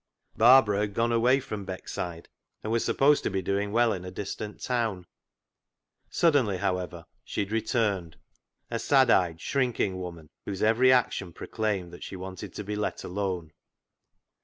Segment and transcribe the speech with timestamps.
[0.35, 2.25] Barbara had gone away from Beckside,
[2.63, 5.05] and was supposed to be doing well in a distant town.
[6.09, 8.17] Suddenly, however, she had returned—
[8.71, 12.75] a sad eyed, shrink ing woman, whose every action proclaimed that she wanted to be
[12.75, 13.51] let alone.